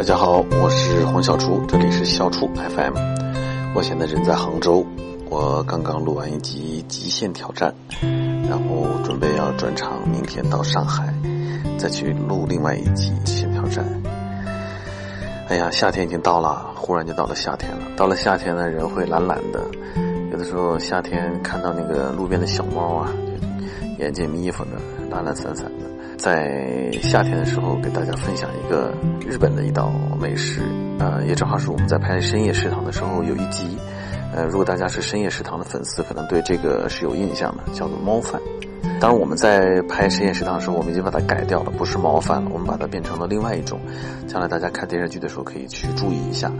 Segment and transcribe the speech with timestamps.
[0.00, 2.94] 大家好，我是黄小厨，这里是小厨 FM。
[3.74, 4.82] 我现在人在杭州，
[5.28, 7.74] 我刚刚录完一集《极限挑战》，
[8.48, 11.12] 然后准备要转场，明天到上海
[11.76, 13.84] 再去录另外一集《极限挑战》。
[15.50, 17.84] 哎呀，夏天已经到了，忽然就到了夏天了。
[17.94, 19.60] 到了夏天呢，人会懒懒的，
[20.32, 23.12] 有的时候夏天看到那个路边的小猫啊，
[23.98, 24.78] 眼睛眯缝的，
[25.10, 25.89] 懒懒散散的。
[26.20, 28.92] 在夏天的时候，给大家分享一个
[29.26, 30.60] 日本的一道美食，
[30.98, 33.78] 呃，也正好是我们在拍深夜食堂的时候有一集，
[34.34, 38.38] 呃，如果大家是深夜食堂的粉丝，可能对这个是有印象的，叫做猫饭。
[39.00, 43.80] 当然，我们在拍深夜食堂的时候，我们已经把它改掉了，不是猫饭了，我们把它变成了另外一种。
[44.26, 46.52] 将来大家看电视剧的时候可以去注意一下。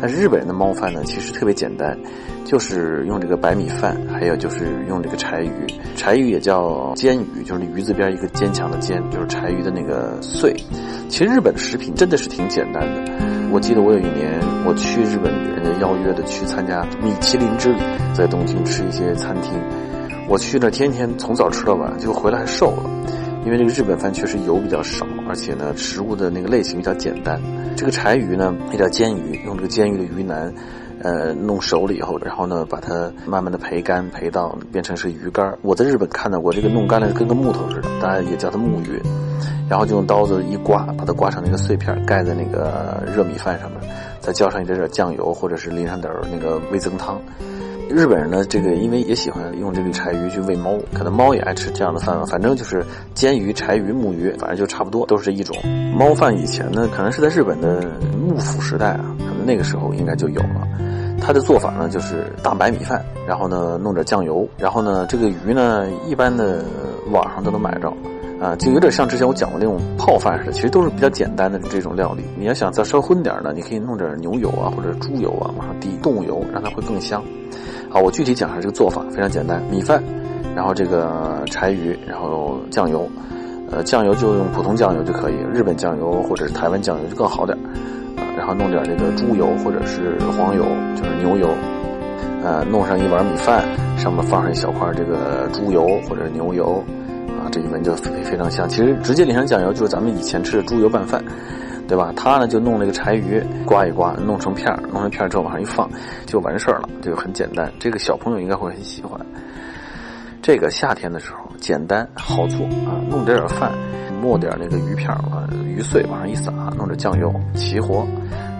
[0.00, 1.98] 但是日本人的猫饭呢，其实特别简单，
[2.44, 5.50] 就是用这个白米饭，还有就是用这个柴鱼。
[5.96, 10.54] 柴鱼也叫煎鱼，就是鱼字边一个坚强的坚，就是柴鱼的那个碎。
[11.08, 13.12] 其实日本的食品真的是挺简单的。
[13.50, 17.80] 我记得我有一年我去日本，人家邀约的去参加米其林之旅，
[18.14, 19.52] 在东京吃一些餐厅。
[20.32, 22.84] 我去那天天从早吃到晚，就回来还瘦了，
[23.44, 27.38] 因为这个日本饭确实油比较少，而且呢食物的那个类型比较简单。
[27.76, 30.50] 这个柴鱼呢也叫煎鱼，用这个煎鱼的鱼腩，
[31.02, 35.54] 呃弄熟了以后，然后呢把它慢慢的培干，培到变成是鱼干。
[35.60, 38.98] 我在日本看到过这个弄干了跟个木头似的，大家也叫它木鱼，
[39.68, 43.80] 然后就用刀子一刮，把它刮成那个碎片，盖在那个热米饭上面，
[44.18, 47.20] 再浇上一点点酱油，或者是淋上点那个味增汤。
[47.88, 52.24] 日本人呢，这个因为也喜欢用这个柴鱼去喂猫，可能猫也爱吃这样的饭。
[52.26, 55.56] 反正就是煎鱼、柴鱼、木鱼，反正就差不多，都是一种。
[55.94, 57.84] 猫饭以前呢，可能是在日本的
[58.18, 60.66] 幕府时代啊，可能那个时候应该就有了。
[61.20, 66.64] 它的做法呢，就是大白米饭，然后呢弄点酱油，然后呢这个鱼呢，一般的
[67.10, 67.92] 网上都能买着，
[68.40, 72.24] 啊，就有点像之前我讲过那种泡饭似的，其实都是比较简单的这种料理。
[72.36, 77.22] 你要想再烧荤点呢，你可以弄点牛油啊，或者猪油啊，往上滴动物油，让它会更香。
[77.92, 80.02] 好，我具体讲一下这个做法，非常简单，米饭，
[80.56, 83.06] 然后这个柴鱼，然后酱油，
[83.70, 87.60] 呃，酱油就用普通酱油就可以，日本酱油或者是台湾酱油就更好点儿
[88.16, 90.64] 啊，然后弄点这个猪油或者是黄油，
[90.96, 91.50] 就是牛油，
[92.42, 93.62] 呃，弄上一碗米饭，
[93.98, 96.82] 上面放上一小块这个猪油或者牛油，
[97.38, 98.66] 啊，这一闻就非非常香。
[98.66, 101.22] 其实直接淋上酱油就是咱们以前吃的猪油拌饭。
[101.92, 102.10] 对吧？
[102.16, 105.86] 他呢就弄那个柴鱼，刮一刮，弄成片儿，弄成片儿之后往上一放，
[106.24, 107.70] 就完事儿了，就很简单。
[107.78, 109.20] 这个小朋友应该会很喜欢。
[110.40, 113.70] 这个夏天的时候简单好做啊，弄点点饭，
[114.22, 118.06] 磨点那个鱼片儿啊，鱼碎往上一撒，弄点酱油，齐活，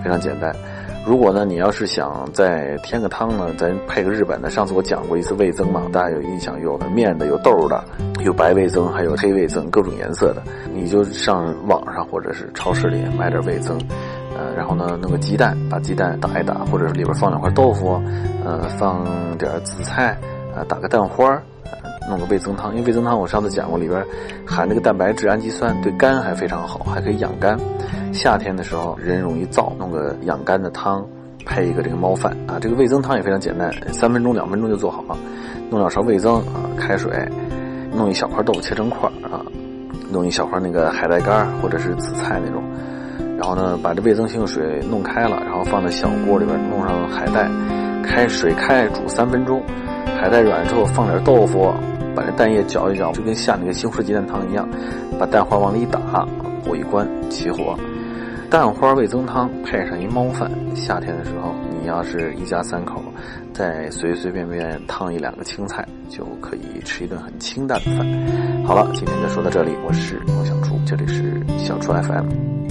[0.05, 0.55] 非常简单。
[1.05, 4.49] 如果呢，你要是想再添个汤呢，咱配个日本的。
[4.49, 6.61] 上次我讲过一次味增嘛，大家有印象？
[6.61, 7.85] 有面的，有豆的，
[8.25, 10.43] 有白味增，还有黑味增，各种颜色的。
[10.73, 13.77] 你就上网上或者是超市里买点味增，
[14.37, 18.01] 呃，然后呢弄个鸡蛋，把鸡蛋打一打，或者里边放两块豆腐，
[18.45, 19.05] 呃，放
[19.39, 20.17] 点紫菜，
[20.55, 21.43] 啊，打个蛋花。
[22.09, 24.05] 弄个味增汤，因为味增汤我上次讲过，里边
[24.47, 27.59] 含那个蛋白质、氨基酸，对肝还非常好，还可以养肝。
[28.13, 31.07] 夏天的时候人容易燥，弄个养肝的汤，
[31.47, 32.59] 配一个这个猫饭啊。
[32.61, 35.17] 这个味增汤也非常简单，三分钟、两分钟就做好了。
[35.71, 37.11] 弄两勺味增啊，开水，
[37.95, 39.41] 弄一小块豆腐切成块啊，
[40.11, 42.63] 弄一小块那个海带干或者是紫菜那种，
[43.39, 47.49] 然后呢把这味增性水弄开了，然后放在小锅里边弄上海带，
[48.03, 49.63] 开水开煮三分钟，
[50.21, 51.73] 海带软了之后放点豆腐。
[52.15, 54.69] 把这蛋液搅一搅，就跟下那个西红柿鸡蛋汤一样，
[55.19, 56.01] 把蛋花往里一打，
[56.65, 57.77] 火一关，起火。
[58.51, 63.03] 蛋花味增汤配上一猫饭，夏天的时候，你要是一家三口，
[63.55, 68.07] 再随随便便烫一两个青菜，就可以吃一顿很清淡的饭。
[68.67, 72.62] 好了，今天就说到这里，我是王小厨，这里是小厨 FM。